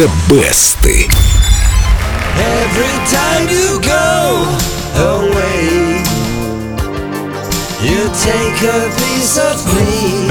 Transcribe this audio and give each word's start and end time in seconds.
The 0.00 0.06
Best. 0.30 0.86
Every 0.86 1.12
time 3.12 3.48
you 3.50 3.78
go 3.82 4.48
away, 4.96 6.00
you 7.82 8.08
take 8.16 8.62
a 8.62 8.88
piece 8.96 9.36
of 9.36 9.58
me 9.76 10.30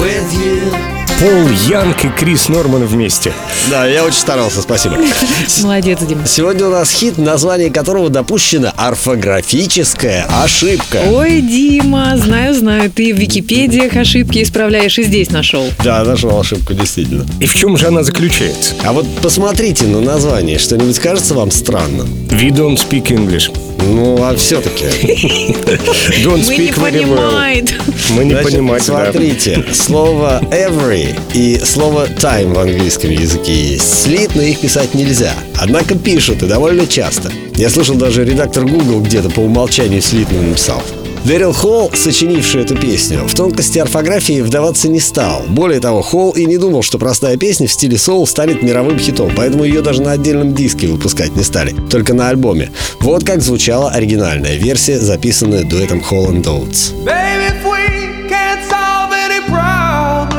with 0.00 0.32
you. 0.38 0.97
Пол 1.18 1.48
Янг 1.68 2.04
и 2.04 2.08
Крис 2.10 2.48
Норман 2.48 2.86
вместе. 2.86 3.32
Да, 3.72 3.86
я 3.86 4.04
очень 4.04 4.20
старался, 4.20 4.62
спасибо. 4.62 4.98
Молодец, 5.62 5.98
Дима. 6.02 6.24
Сегодня 6.24 6.68
у 6.68 6.70
нас 6.70 6.92
хит, 6.92 7.18
название 7.18 7.70
которого 7.70 8.08
допущена 8.08 8.72
орфографическая 8.76 10.28
ошибка. 10.44 11.02
Ой, 11.10 11.40
Дима, 11.40 12.16
знаю, 12.18 12.54
знаю, 12.54 12.92
ты 12.92 13.12
в 13.12 13.18
Википедиях 13.18 13.96
ошибки 13.96 14.44
исправляешь 14.44 14.96
и 15.00 15.02
здесь 15.02 15.32
нашел. 15.32 15.66
Да, 15.82 16.04
нашел 16.04 16.38
ошибку, 16.38 16.72
действительно. 16.72 17.26
И 17.40 17.46
в 17.46 17.54
чем 17.56 17.76
же 17.76 17.88
она 17.88 18.04
заключается? 18.04 18.76
А 18.84 18.92
вот 18.92 19.04
посмотрите 19.20 19.86
на 19.86 20.00
название. 20.00 20.60
Что-нибудь 20.60 21.00
кажется 21.00 21.34
вам 21.34 21.50
странным? 21.50 22.06
We 22.28 22.50
don't 22.50 22.76
speak 22.76 23.06
English. 23.08 23.50
Ну, 23.78 24.22
а 24.22 24.34
все-таки. 24.36 24.84
Don't 26.24 26.44
Мы 26.46 26.56
не 26.56 26.68
speak 26.68 26.74
very 26.78 27.04
well. 27.04 27.16
понимаем. 27.16 27.66
Мы 28.10 28.24
не 28.24 28.34
понимаем, 28.36 28.82
смотрите, 28.82 29.64
слово 29.72 30.40
every 30.50 31.18
и 31.34 31.58
слово 31.64 32.06
time 32.06 32.54
в 32.54 32.58
английском 32.58 33.10
языке 33.10 33.52
есть. 33.54 34.02
Слитно 34.04 34.40
их 34.42 34.60
писать 34.60 34.94
нельзя. 34.94 35.32
Однако 35.58 35.94
пишут 35.96 36.42
и 36.42 36.46
довольно 36.46 36.86
часто. 36.86 37.30
Я 37.56 37.70
слышал, 37.70 37.96
даже 37.96 38.24
редактор 38.24 38.64
Google 38.64 39.00
где-то 39.00 39.30
по 39.30 39.40
умолчанию 39.40 40.02
слитно 40.02 40.40
написал. 40.42 40.82
Дэрил 41.24 41.52
Холл, 41.52 41.90
сочинивший 41.94 42.62
эту 42.62 42.76
песню, 42.76 43.20
в 43.26 43.34
тонкости 43.34 43.78
орфографии 43.78 44.40
вдаваться 44.40 44.88
не 44.88 45.00
стал. 45.00 45.42
Более 45.48 45.80
того, 45.80 46.00
Холл 46.02 46.30
и 46.32 46.46
не 46.46 46.56
думал, 46.56 46.82
что 46.82 46.98
простая 46.98 47.36
песня 47.36 47.66
в 47.66 47.72
стиле 47.72 47.98
соул 47.98 48.26
станет 48.26 48.62
мировым 48.62 48.98
хитом, 48.98 49.32
поэтому 49.36 49.64
ее 49.64 49.82
даже 49.82 50.00
на 50.00 50.12
отдельном 50.12 50.54
диске 50.54 50.86
выпускать 50.86 51.36
не 51.36 51.42
стали, 51.42 51.74
только 51.90 52.14
на 52.14 52.28
альбоме. 52.28 52.70
Вот 53.00 53.24
как 53.24 53.42
звучала 53.42 53.90
оригинальная 53.90 54.56
версия, 54.56 54.98
записанная 54.98 55.64
дуэтом 55.64 56.00
Холл 56.00 56.30
and 56.30 56.44
Oates. 56.44 56.94
Baby, 57.04 57.48
if 57.48 57.64
we 57.64 58.28
can't 58.28 58.62
solve 58.68 59.12
any 59.12 59.40
problems, 59.46 60.38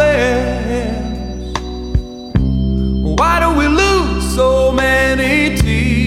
why 3.20 3.39
do 3.39 3.52
we 3.58 3.67
lose 3.67 4.36
so 4.36 4.72
many 4.72 5.56
tears? 5.56 6.00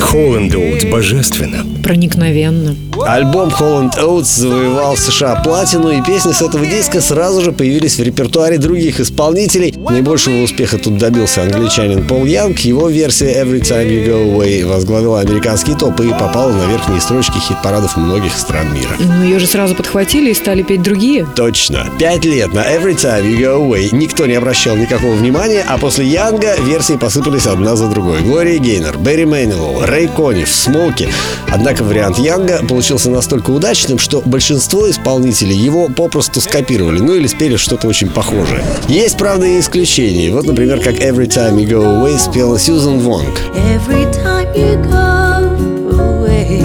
Холланд 0.00 0.54
Оутс 0.54 0.84
божественно. 0.84 1.64
Проникновенно. 1.82 2.76
Альбом 3.06 3.50
Holland 3.50 3.98
Oates 3.98 4.40
завоевал 4.40 4.94
в 4.94 4.98
США 4.98 5.36
платину, 5.36 5.90
и 5.90 6.02
песни 6.02 6.32
с 6.32 6.40
этого 6.40 6.64
диска 6.64 7.02
сразу 7.02 7.42
же 7.42 7.52
появились 7.52 7.98
в 7.98 8.02
репертуаре 8.02 8.56
других 8.56 8.98
исполнителей. 8.98 9.74
Наибольшего 9.76 10.42
успеха 10.42 10.78
тут 10.78 10.96
добился 10.96 11.42
англичанин 11.42 12.06
Пол 12.06 12.24
Янг. 12.24 12.60
Его 12.60 12.88
версия 12.88 13.42
Every 13.42 13.60
Time 13.60 13.88
You 13.88 14.06
Go 14.06 14.38
Away 14.38 14.66
возглавила 14.66 15.20
американский 15.20 15.74
топ 15.74 16.00
и 16.00 16.08
попала 16.10 16.52
на 16.52 16.66
верхние 16.66 17.00
строчки 17.00 17.38
хит-парадов 17.38 17.96
многих 17.96 18.32
стран 18.32 18.72
мира. 18.72 18.96
Ну, 18.98 19.22
ее 19.22 19.38
же 19.38 19.46
сразу 19.46 19.74
подхватили 19.74 20.30
и 20.30 20.34
стали 20.34 20.62
петь 20.62 20.82
другие. 20.82 21.26
Точно. 21.36 21.86
Пять 21.98 22.24
лет 22.24 22.54
на 22.54 22.60
Every 22.60 22.96
Time 22.96 23.24
You 23.24 23.38
Go 23.38 23.68
Away 23.68 23.88
никто 23.92 24.24
не 24.26 24.34
обращал 24.34 24.76
никакого 24.76 25.12
внимания, 25.12 25.64
а 25.68 25.76
после 25.76 26.06
Янга 26.06 26.56
версии 26.60 26.94
посыпались 26.94 27.46
одна 27.46 27.76
за 27.76 27.88
другой. 27.88 28.22
Глория 28.22 28.58
Гейнер, 28.58 28.96
Берри 28.96 29.26
Мэнилл, 29.26 29.84
Рэй 29.84 30.08
Коннив, 30.08 30.48
Смоки. 30.48 31.08
Однако 31.52 31.84
вариант 31.84 32.18
Янга 32.18 32.60
получился 32.94 33.10
настолько 33.10 33.50
удачным, 33.50 33.98
что 33.98 34.22
большинство 34.24 34.88
исполнителей 34.88 35.56
его 35.56 35.88
попросту 35.88 36.40
скопировали, 36.40 37.00
ну 37.00 37.14
или 37.14 37.26
спели 37.26 37.56
что-то 37.56 37.88
очень 37.88 38.08
похожее. 38.08 38.62
Есть, 38.86 39.18
правда, 39.18 39.46
и 39.46 39.58
исключения. 39.58 40.30
Вот, 40.30 40.46
например, 40.46 40.78
как 40.78 40.94
Every 40.94 41.26
Time 41.26 41.56
You 41.56 41.66
Go 41.66 41.82
Away 41.82 42.16
спела 42.18 42.56
Сьюзан 42.56 43.00
Вонг. 43.00 43.40
Every 43.56 44.08
time 44.12 44.46
you 44.54 44.80
go 44.84 45.90
away, 45.98 46.62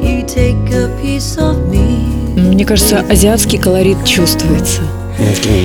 you 0.00 0.24
take 0.26 0.72
a 0.72 0.88
piece 1.02 1.36
of 1.36 1.68
me. 1.68 2.34
Мне 2.34 2.64
кажется, 2.64 3.04
азиатский 3.10 3.58
колорит 3.58 4.02
чувствуется. 4.06 4.80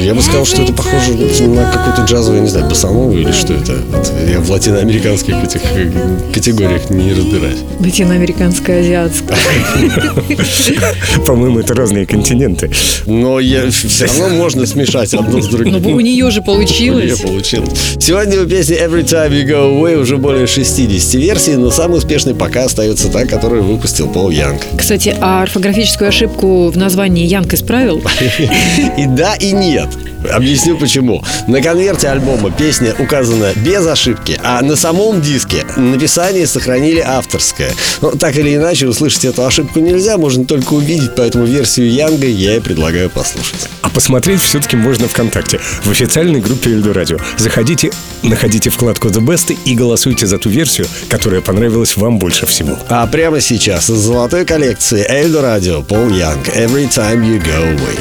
Я 0.03 0.13
бы 0.13 0.21
сказал, 0.21 0.45
что 0.45 0.61
это 0.61 0.73
похоже 0.73 1.13
на 1.47 1.71
какую-то 1.71 2.03
джазовую, 2.05 2.43
не 2.43 2.49
знаю, 2.49 2.69
басанову 2.69 3.13
или 3.17 3.31
что 3.31 3.53
это. 3.53 3.73
Вот 3.91 4.11
я 4.29 4.39
в 4.39 4.49
латиноамериканских 4.49 5.35
этих 5.43 5.61
э, 5.75 5.91
категориях 6.33 6.89
не 6.89 7.13
разбираюсь. 7.13 7.59
Латиноамериканское, 7.79 8.81
азиатское. 8.81 9.37
По-моему, 11.25 11.59
это 11.59 11.73
разные 11.73 12.05
континенты. 12.05 12.71
Но 13.05 13.39
я, 13.39 13.69
все 13.69 14.05
равно 14.05 14.29
можно 14.29 14.65
смешать 14.65 15.13
одно 15.13 15.41
с 15.41 15.47
другим. 15.47 15.81
Ну, 15.81 15.93
у 15.93 15.99
нее 15.99 16.29
же 16.31 16.41
У 16.41 16.43
нее 16.43 16.55
получилось. 16.57 17.21
получилось. 17.21 17.97
Сегодня 17.99 18.41
у 18.41 18.45
песни 18.45 18.77
Every 18.77 19.03
Time 19.03 19.31
You 19.31 19.45
Go 19.45 19.81
Away 19.81 19.99
уже 20.01 20.17
более 20.17 20.47
60 20.47 21.13
версий, 21.15 21.55
но 21.55 21.71
самый 21.71 21.97
успешный 21.97 22.33
пока 22.35 22.65
остается 22.65 23.09
та, 23.09 23.25
которую 23.25 23.63
выпустил 23.63 24.07
Пол 24.07 24.29
Янг. 24.29 24.61
Кстати, 24.77 25.15
а 25.19 25.43
орфографическую 25.43 26.07
ошибку 26.09 26.69
в 26.69 26.77
названии 26.77 27.25
Янг 27.25 27.53
исправил? 27.53 28.01
И 28.97 29.05
да, 29.05 29.35
и 29.35 29.46
нет. 29.51 29.89
Объясню 30.31 30.77
почему. 30.77 31.23
На 31.47 31.61
конверте 31.61 32.09
альбома 32.09 32.51
песня 32.51 32.93
указана 32.97 33.53
без 33.55 33.85
ошибки, 33.85 34.39
а 34.43 34.61
на 34.61 34.75
самом 34.75 35.21
диске 35.21 35.65
написание 35.75 36.47
сохранили 36.47 36.99
авторское. 36.99 37.71
Но 38.01 38.11
так 38.11 38.35
или 38.35 38.55
иначе, 38.55 38.87
услышать 38.87 39.25
эту 39.25 39.45
ошибку 39.45 39.79
нельзя, 39.79 40.17
можно 40.17 40.45
только 40.45 40.73
увидеть, 40.73 41.15
поэтому 41.15 41.45
версию 41.45 41.91
Янга 41.91 42.27
я 42.27 42.57
и 42.57 42.59
предлагаю 42.59 43.09
послушать. 43.09 43.69
А 43.81 43.89
посмотреть 43.89 44.41
все-таки 44.41 44.75
можно 44.75 45.07
ВКонтакте, 45.07 45.59
в 45.83 45.91
официальной 45.91 46.41
группе 46.41 46.71
Эльдо 46.71 46.93
Радио. 46.93 47.17
Заходите, 47.37 47.91
находите 48.23 48.69
вкладку 48.69 49.07
The 49.09 49.21
Best 49.21 49.55
и 49.65 49.75
голосуйте 49.75 50.27
за 50.27 50.37
ту 50.39 50.49
версию, 50.49 50.87
которая 51.09 51.41
понравилась 51.41 51.95
вам 51.95 52.19
больше 52.19 52.45
всего. 52.45 52.77
А 52.89 53.05
прямо 53.07 53.39
сейчас 53.39 53.89
из 53.89 53.97
золотой 53.97 54.45
коллекции 54.45 55.05
Эльдо 55.07 55.41
Радио 55.41 55.81
Пол 55.83 56.09
Янг 56.09 56.49
Every 56.49 56.89
Time 56.89 57.21
You 57.21 57.41
Go 57.43 57.75
Away. 57.75 57.99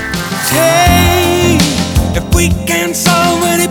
Hey, 0.52 1.35
if 2.16 2.34
we 2.34 2.48
can't 2.66 2.96
solve 2.96 3.42
any 3.44 3.65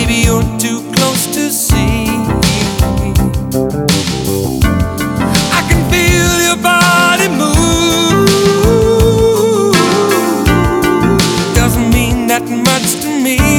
Maybe 0.00 0.22
you're 0.24 0.42
too 0.58 0.80
close 0.94 1.26
to 1.26 1.50
see. 1.50 2.06
I 5.58 5.60
can 5.68 5.80
feel 5.92 6.40
your 6.48 6.56
body 6.56 7.28
move. 7.28 8.26
Doesn't 11.54 11.90
mean 11.92 12.28
that 12.28 12.48
much 12.48 13.02
to 13.02 13.08
me. 13.24 13.49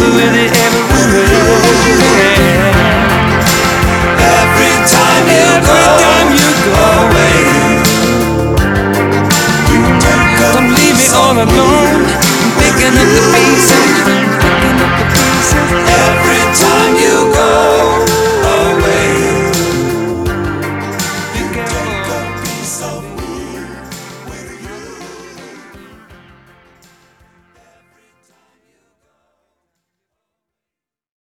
with 0.00 0.34
it 0.34 0.52
every 0.52 0.84
way. 2.20 2.35